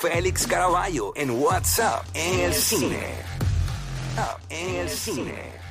[0.00, 3.14] Félix Caraballo en WhatsApp en el cine.
[4.16, 5.62] Up en el cine.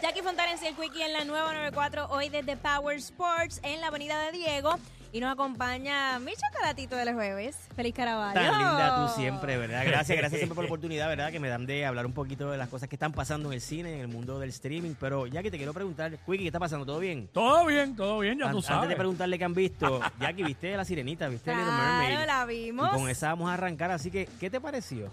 [0.00, 3.88] Jackie Fontanes y el Quickie en la nueva 94, hoy desde Power Sports en la
[3.88, 4.78] Avenida de Diego.
[5.10, 8.34] Y nos acompaña mi chocolatito de los jueves, Feliz Caraballo.
[8.34, 9.82] Tan linda tú siempre, ¿verdad?
[9.86, 11.32] Gracias, gracias siempre por la oportunidad, ¿verdad?
[11.32, 13.62] Que me dan de hablar un poquito de las cosas que están pasando en el
[13.62, 14.94] cine, en el mundo del streaming.
[15.00, 16.84] Pero Jackie, te quiero preguntar, Quickie, ¿qué está pasando?
[16.84, 17.26] ¿Todo bien?
[17.32, 18.76] Todo bien, todo bien, ya An- tú sabes.
[18.76, 21.26] Antes de preguntarle qué han visto, Jackie, ¿viste La Sirenita?
[21.28, 22.08] ¿Viste Little Mermaid?
[22.10, 22.88] Claro, la vimos.
[22.92, 25.10] Y con esa vamos a arrancar, así que, ¿qué te pareció?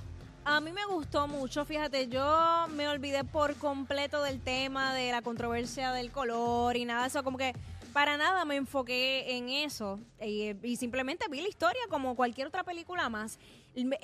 [0.47, 5.23] A mí me gustó mucho, fíjate, yo me olvidé por completo del tema de la
[5.23, 7.55] controversia del color y nada de eso, como que
[7.95, 12.65] para nada me enfoqué en eso y, y simplemente vi la historia como cualquier otra
[12.65, 13.39] película más.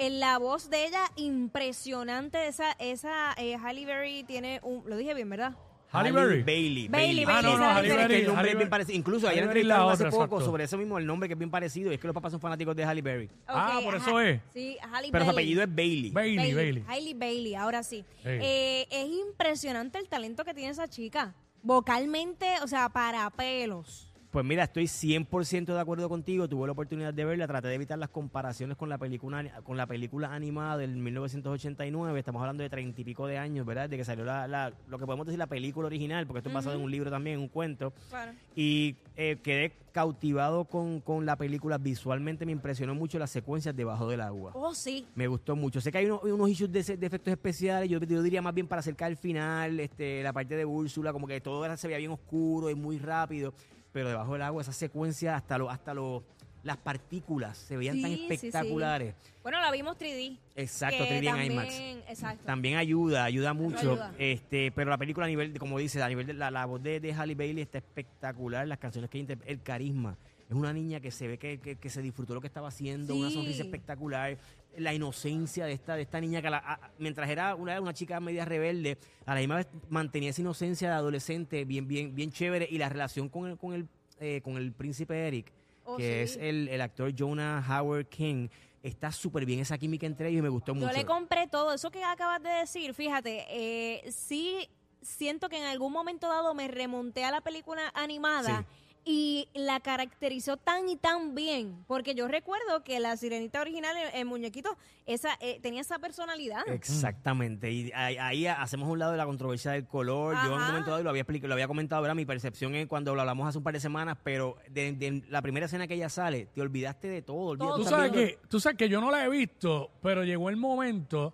[0.10, 5.30] La voz de ella impresionante, esa, esa eh, Halle Berry tiene un, lo dije bien,
[5.30, 5.56] ¿verdad?
[5.92, 6.42] Halle Berry.
[6.42, 6.88] Bailey.
[6.88, 8.16] Bailey, Ah, no, no, Halle Berry.
[8.16, 8.98] el nombre Halle es bien parecido.
[8.98, 10.46] Incluso ayer entrevistaron hace otra, poco exacto.
[10.46, 11.92] sobre eso mismo, el nombre que es bien parecido.
[11.92, 13.30] Es que los papás son fanáticos de Halle Berry.
[13.46, 14.40] Ah, por eso es.
[14.54, 15.44] Sí, Halle Pero su Bailey.
[15.58, 16.12] apellido es Bailey.
[16.12, 16.84] Bailey, Bailey.
[16.88, 18.06] Hailey Bailey, ahora sí.
[18.24, 18.30] Sí.
[18.30, 21.36] Eh, es impresionante el talento que tiene esa chica.
[21.64, 24.11] Vocalmente, o sea, para pelos.
[24.32, 26.48] Pues mira, estoy 100% de acuerdo contigo.
[26.48, 27.48] Tuve la oportunidad de verla.
[27.48, 32.18] Traté de evitar las comparaciones con la película con la película animada del 1989.
[32.18, 33.90] Estamos hablando de treinta y pico de años, ¿verdad?
[33.90, 36.54] De que salió la, la- lo que podemos decir la película original, porque esto es
[36.56, 37.92] basado en un libro también, un cuento.
[38.10, 38.32] Claro.
[38.56, 41.78] Y eh, quedé cautivado con, con la película.
[41.78, 44.54] Visualmente me impresionó mucho las secuencias debajo del agua.
[44.56, 45.06] Oh, sí.
[45.14, 45.82] Me gustó mucho.
[45.82, 47.90] Sé que hay unos, unos issues de, de efectos especiales.
[47.90, 51.28] Yo, yo diría más bien para acercar el final, este, la parte de Úrsula, como
[51.28, 53.54] que todo era- se veía bien oscuro y muy rápido.
[53.92, 56.24] Pero debajo del agua, esa secuencia, hasta lo, hasta lo,
[56.64, 58.34] las partículas se veían tan Sí, sí, sí.
[58.48, 59.16] espectaculares.
[59.44, 60.38] Bueno, la vimos 3D.
[60.56, 61.74] Exacto, que 3D en también- IMAX.
[62.10, 62.46] Exacto.
[62.46, 63.80] También ayuda, ayuda mucho.
[63.94, 64.14] ayuda.
[64.18, 66.82] Este, pero la película a nivel, de, como dice, a nivel de la, la voz
[66.84, 68.68] de, de Halle Bailey está espectacular.
[68.68, 70.16] Las canciones que inter- el carisma.
[70.52, 73.16] Es una niña que se ve que, que- que se disfrutó lo que estaba haciendo,
[73.16, 74.38] una sonrisa espectacular.
[74.78, 77.94] La inocencia de esta, de esta niña que a la- a- mientras era una, una
[77.94, 82.34] chica media rebelde, a la misma vez mantenía esa inocencia de adolescente bien, bien, bien
[82.34, 82.68] chévere.
[82.70, 83.88] Y la relación con el, con el,
[84.20, 85.54] eh, con el príncipe Eric,
[85.86, 86.34] Oh, que sí.
[86.34, 88.50] es el, el actor Jonah Howard King,
[88.84, 90.92] está súper bien esa química entre ellos y me gustó Yo mucho.
[90.98, 91.74] le compré todo.
[91.74, 94.68] Eso que acabas de decir, fíjate, eh, sí
[95.02, 98.60] siento que en algún momento dado me remonté a la película animada.
[98.60, 98.91] Sí.
[99.04, 104.20] Y la caracterizó tan y tan bien, porque yo recuerdo que la sirenita original, el,
[104.20, 106.62] el muñequito, esa eh, tenía esa personalidad.
[106.68, 110.36] Exactamente, y ahí, ahí hacemos un lado de la controversia del color.
[110.44, 112.86] Yo en un momento dado lo había explicado, lo había comentado, era mi percepción es
[112.88, 115.96] cuando lo hablamos hace un par de semanas, pero de, de la primera escena que
[115.96, 117.56] ella sale, te olvidaste de todo.
[117.58, 120.58] olvidas- Tú sabes, que, tú sabes que yo no la he visto, pero llegó el
[120.58, 121.34] momento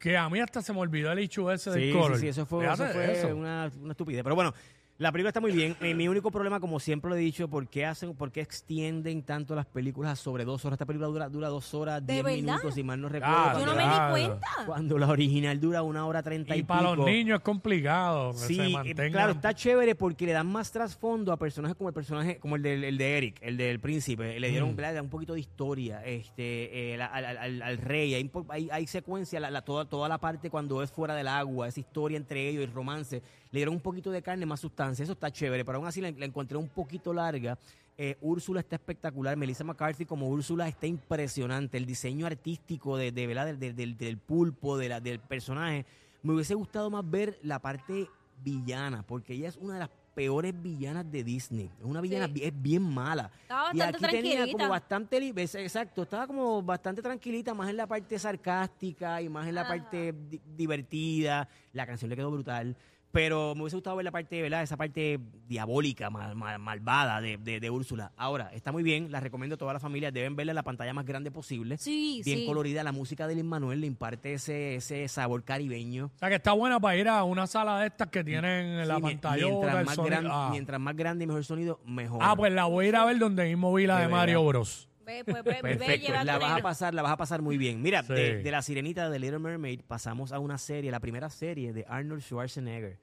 [0.00, 2.18] que a mí hasta se me olvidó el hecho ese Sí, del sí, color.
[2.18, 3.28] sí, eso fue, eso fue eso.
[3.28, 4.24] Una, una estupidez.
[4.24, 4.52] Pero bueno,
[4.96, 5.76] la película está muy bien.
[5.80, 9.22] Eh, mi único problema, como siempre lo he dicho, ¿por qué hacen, por qué extienden
[9.24, 10.76] tanto las películas a sobre dos horas?
[10.76, 12.38] Esta película dura, dura dos horas, ¿De diez verdad?
[12.38, 13.34] minutos, si mal no recuerdo.
[13.34, 14.46] Claro, yo no cuando me di cuenta.
[14.66, 18.38] Cuando la original dura una hora treinta y, Y para los niños es complicado que
[18.38, 19.10] Sí, se eh, mantengan.
[19.12, 22.62] claro, está chévere porque le dan más trasfondo a personajes como el personaje, como el,
[22.62, 24.38] del, el de Eric, el del príncipe.
[24.38, 24.76] Le dieron Mm.
[24.76, 25.02] ¿verdad?
[25.02, 28.14] un poquito de historia este, eh, la- al, al- al rey.
[28.14, 31.66] Hay, hay, hay secuencia, la, la- toda, toda la parte cuando es fuera del agua,
[31.66, 33.22] esa historia entre ellos, el romance.
[33.54, 35.04] Le dieron un poquito de carne, más sustancia.
[35.04, 37.56] Eso está chévere, pero aún así la, la encontré un poquito larga.
[37.96, 39.36] Eh, Úrsula está espectacular.
[39.36, 41.76] Melissa McCarthy como Úrsula está impresionante.
[41.78, 43.54] El diseño artístico de, de, ¿verdad?
[43.54, 45.86] del, del- pulpo, de la, del personaje.
[46.24, 48.08] Me hubiese gustado más ver la parte
[48.42, 51.70] villana, porque ella es una de las peores villanas de Disney.
[51.78, 52.42] Es una villana, Sí.
[52.42, 53.30] es bien mala.
[53.42, 57.70] Estaba y bastante aquí tenía como bastante, li- es- exacto, estaba como bastante tranquilita, más
[57.70, 59.70] en la parte sarcástica y más en la Ajá.
[59.70, 61.48] parte di- divertida.
[61.72, 62.76] La canción le quedó brutal.
[63.14, 64.64] Pero me hubiese gustado ver la parte, ¿verdad?
[64.64, 68.10] Esa parte diabólica, mal- mal- malvada de, de, de Úrsula.
[68.16, 70.10] Ahora, está muy bien, la recomiendo a toda la familia.
[70.10, 71.78] Deben verla en la pantalla más grande posible.
[71.78, 72.46] Sí, bien sí.
[72.46, 72.82] colorida.
[72.82, 76.06] La música de Lin Manuel le imparte ese, ese sabor caribeño.
[76.14, 78.96] O sea, que está buena para ir a una sala de estas que tienen la
[78.96, 79.46] Sí, mi- pantalla.
[79.46, 82.18] mientras, más grande, mientras más grande y mejor sonido, mejor.
[82.20, 84.40] Ah, pues la voy a ir a ver donde mismo vi la De de Mario
[84.44, 84.48] verdad.
[84.58, 84.88] Bros.
[85.04, 87.82] Ve, pues, ve, ve, lleva la vas a pasar, la vas a pasar muy bien.
[87.82, 88.12] Mira, Sí.
[88.14, 91.84] de, de la sirenita de Little Mermaid pasamos a una serie, la primera serie de
[91.88, 92.98] Arnold Schwarzenegger,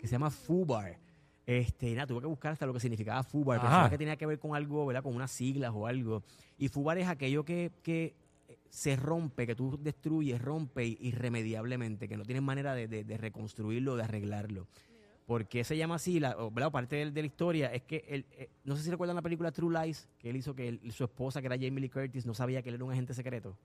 [0.00, 0.98] que se llama Fubar.
[1.46, 3.66] Este, nada, tuve que buscar hasta lo que significaba Fubar, Ajá.
[3.68, 5.02] pensaba que tenía que ver con algo, ¿verdad?
[5.02, 6.22] Con unas siglas o algo.
[6.58, 8.14] Y Fubar es aquello que, que
[8.68, 13.96] se rompe, que tú destruyes, rompe irremediablemente, que no tienes manera de, de- de reconstruirlo,
[13.96, 14.68] de arreglarlo.
[15.30, 16.18] ¿Por qué se llama así?
[16.18, 16.36] La.
[16.72, 19.52] Parte de, de la historia es que, él, eh, no sé si recuerdan la película
[19.52, 22.34] True Lies, que él hizo que él- su esposa, que era Jamie Lee Curtis, no
[22.34, 23.56] sabía que él era un agente secreto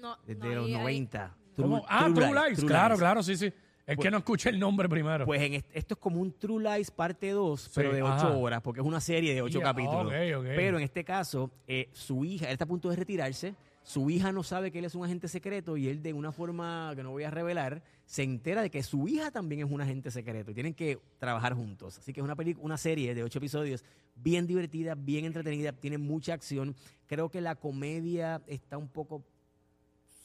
[0.00, 1.36] No, desde no, los ahí- ahí- 90.
[1.56, 1.84] ¿Cómo?
[1.88, 2.64] Ah, True Lies.
[2.64, 3.52] Claro, claro, sí, sí.
[3.84, 5.26] Es que no escuché el nombre primero.
[5.26, 8.28] Pues en est- esto es como un True Lies parte 2, pero de 8 ajá.
[8.36, 10.06] horas, porque es una serie de 8 Ya, capítulos.
[10.06, 10.44] ok, ok.
[10.54, 14.30] Pero en este caso, eh, su hija, él está a punto de retirarse, su hija
[14.30, 17.10] no sabe que él es un agente secreto y él de una forma que no
[17.10, 20.54] voy a revelar, se entera de que su hija también es un agente secreto y
[20.54, 21.96] tienen que trabajar juntos.
[21.96, 23.84] Así que es una, una serie de 8 episodios
[24.16, 26.74] bien divertida, bien entretenida, tiene mucha acción.
[27.06, 29.22] Creo que la comedia está un poco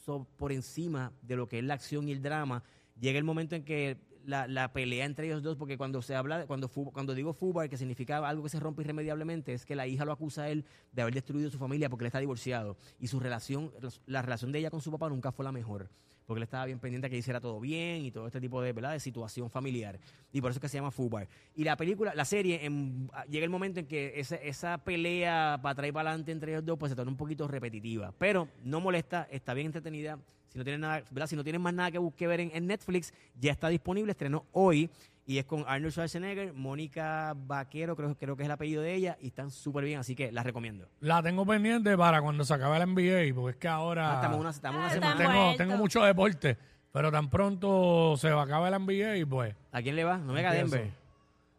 [0.03, 2.63] so- por encima de lo que es la acción y el drama.
[2.99, 6.47] Llega el momento en que la, la pelea entre ellos dos, porque cuando se habla,
[6.47, 10.05] cuando, cuando digo fubar, que significa algo que se rompe irremediablemente, es que la hija
[10.05, 12.77] lo acusa a él de haber destruido su familia porque él está divorciado.
[12.99, 13.71] Y su relación,
[14.07, 15.87] la relación de ella con su papá nunca fue la mejor.
[16.25, 18.73] Porque él estaba bien pendiente de que hiciera todo bien y todo este tipo de,
[18.73, 18.93] ¿verdad?
[18.93, 19.99] de situación familiar.
[20.33, 21.27] Y por eso es que se llama Fubar.
[21.55, 25.73] Y la película, la serie, en- llega el momento en que esa, esa pelea para
[25.73, 28.11] atrás y para adelante entre ellos dos, pues se torna un poquito repetitiva.
[28.17, 30.17] Pero no molesta, está bien entretenida.
[30.49, 31.27] Si no tienes nada, ¿verdad?
[31.27, 34.45] Si no tienes más nada que, que ver en, en Netflix, ya está disponible, estrenó
[34.53, 34.89] hoy.
[35.27, 39.17] Y es con Arnold Schwarzenegger, Mónica Vaquero, creo, creo que es el apellido de ella,
[39.19, 40.87] y están súper bien, así que la recomiendo.
[40.99, 44.39] La tengo pendiente para cuando se acabe la NBA, porque es que ahora Ah, estamos
[44.39, 45.17] una, estamos una Ah, semana.
[45.17, 46.57] tengo, tengo mucho deporte,
[46.91, 49.55] pero tan pronto se va a acabar la NBA y pues...
[49.71, 50.17] ¿A quién le va?
[50.19, 50.75] No me Empiezo.
[50.75, 51.05] Denver.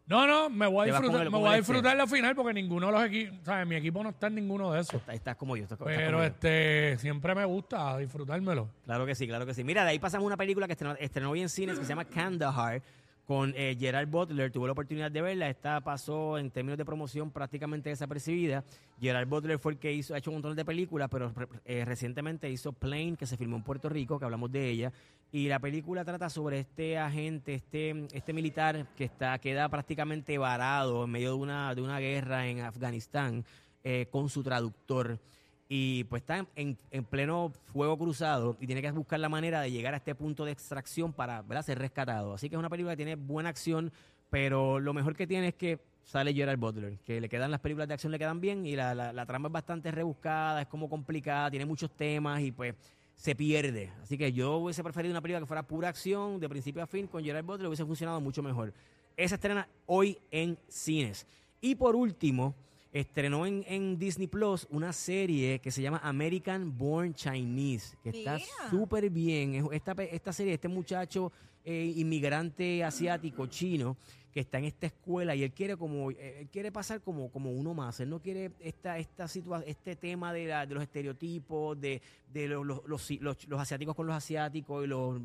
[0.09, 1.73] No, no, me voy a disfrutar, el- me voy a el este.
[1.73, 3.67] disfrutar la final porque ninguno de los equipos, ¿sabes?
[3.67, 5.03] Mi equipo no está en ninguno de esos.
[5.09, 5.65] Estás, como yo.
[5.65, 6.23] estás Pero como yo.
[6.23, 8.69] este siempre me gusta disfrutármelo.
[8.85, 9.65] Claro que sí, claro que sí.
[9.65, 12.05] Mira, de ahí pasamos una película que estrenó, estrenó hoy en cines que se llama
[12.05, 12.81] Kandahar
[13.27, 14.51] con eh, Gerard Butler.
[14.53, 15.51] Tuve la oportunidad de verla.
[15.51, 18.65] Esta pasó en términos de promoción prácticamente desapercibida.
[19.01, 21.33] Gerard Butler fue el que hizo, ha hecho un montón de películas, pero
[21.65, 24.93] eh, recientemente hizo Plane, que se filmó en Puerto Rico, que hablamos de ella.
[25.33, 31.05] Y la película trata sobre este agente, este, este militar que está, queda prácticamente varado
[31.05, 33.45] en medio de una, de una guerra en Afganistán
[33.83, 35.19] eh, con su traductor
[35.69, 39.71] y pues está en, en pleno fuego cruzado y tiene que buscar la manera de
[39.73, 41.65] llegar a este punto de extracción para ¿verdad?
[41.65, 42.35] ser rescatado.
[42.35, 43.91] Así que es una película que tiene buena acción,
[44.31, 47.89] pero lo mejor que tiene es que sale Gerard Butler, que le quedan las películas
[47.89, 50.89] de acción, le quedan bien y la, la- la trama es bastante rebuscada, es como
[50.89, 52.75] complicada, tiene muchos temas y pues
[53.17, 53.91] se pierde.
[54.03, 57.09] Así que yo hubiese preferido una película que fuera pura acción, de principio a fin,
[57.09, 58.73] con Gerard Butler hubiese funcionado mucho mejor.
[59.17, 61.27] Esa estrena hoy en cines.
[61.61, 62.55] Y por último,
[63.01, 68.39] estrenó en, en Disney Plus una serie que se llama American Born Chinese, que está
[68.71, 69.55] súper bien.
[69.55, 71.33] Es- Esta, esta serie, este muchacho
[71.65, 73.97] eh, inmigrante asiático chino
[74.33, 77.51] que está en esta escuela y él quiere como eh, él quiere pasar como, como
[77.53, 77.99] uno más.
[78.01, 82.01] Él no quiere esta esta situa este tema de, la- de los estereotipos, de,
[82.33, 85.21] de los, los, los- los asiáticos con los asiáticos y los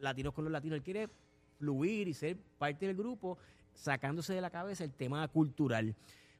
[0.00, 0.76] latinos con los latinos.
[0.76, 1.08] Él quiere
[1.58, 3.36] fluir y ser parte del grupo,
[3.74, 5.94] sacándose de la cabeza el tema cultural.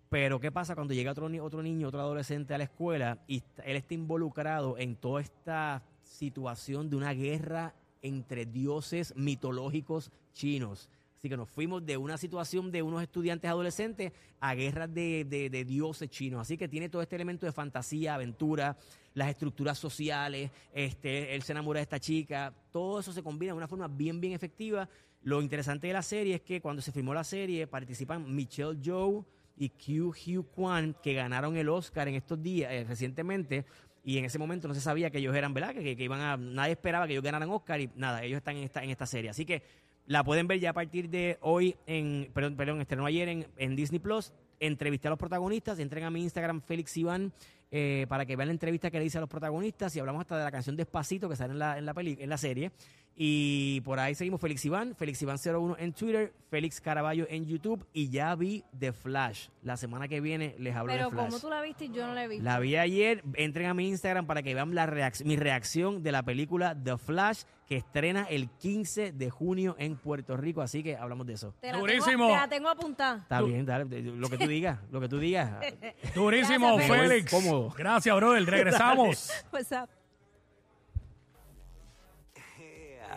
[0.09, 3.77] Pero ¿qué pasa cuando llega otro, otro niño, otro adolescente a la escuela y él
[3.77, 10.89] está involucrado en toda esta situación de una guerra entre dioses mitológicos chinos?
[11.17, 16.11] Así que nos fuimos de una situación de unos estudiantes adolescentes a guerras de, dioses
[16.11, 16.43] chinos.
[16.43, 18.77] Así que tiene todo este elemento de fantasía, aventura,
[19.15, 23.57] las estructuras sociales, este, él se enamora de esta chica, todo eso se combina de
[23.57, 24.89] una forma bien, bien efectiva.
[25.23, 29.25] Lo interesante de la serie es que cuando se filmó la serie participan Michelle Yeoh
[29.57, 33.65] y Q Hugh Kwan, que ganaron el Oscar en estos días, eh, recientemente,
[34.05, 35.75] y en ese momento no se sabía que ellos eran, ¿verdad?
[35.75, 38.65] Que, que iban a, nadie esperaba que ellos ganaran Oscar y nada, ellos están en
[38.65, 39.31] esta, en esta serie.
[39.31, 39.63] Así que
[40.07, 43.75] la pueden ver ya a partir de hoy, en, perdón, perdón estrenó ayer en, en
[43.75, 44.33] Disney Plus.
[44.61, 47.33] Entrevisté a los protagonistas, entren a mi Instagram, Félix Iván,
[47.71, 50.39] eh, para que vean la entrevista que le hice a los protagonistas y hablamos hasta
[50.39, 52.71] de la canción Despacito que sale en la, en en la serie.
[53.19, 57.87] Y por ahí seguimos Félix Iván, Félix Iván 01 en Twitter, Félix Caraballo en YouTube
[57.95, 59.49] y ya vi The Flash.
[59.63, 61.27] La semana que viene les hablo Pero de Flash.
[61.29, 62.45] como tú la viste y yo no la he visto.
[62.45, 63.25] La vi ayer.
[63.35, 64.87] Entren a mi Instagram para que vean la
[65.25, 70.37] mi reacción de la película The Flash que estrena el 15 de junio en Puerto
[70.37, 70.61] Rico.
[70.61, 71.55] Así que hablamos de eso.
[71.61, 72.27] Te la Durísimo.
[72.27, 73.17] Tengo, te la tengo apuntada.
[73.23, 75.53] Está bien, dale, lo que tú digas, lo que tú digas.
[76.15, 77.31] Durísimo, Gracias, Félix.
[77.31, 77.71] Cómodo.
[77.71, 78.45] Gracias, brother.
[78.45, 79.31] Regresamos.
[79.53, 79.89] What's up?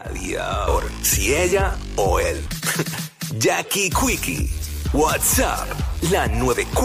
[0.05, 0.83] Adiós.
[1.01, 2.41] Si ella o él.
[3.39, 4.49] Jackie Quickie.
[4.93, 5.67] WhatsApp.
[6.09, 6.79] La 94.